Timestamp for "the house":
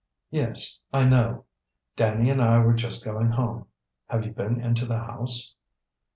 4.87-5.53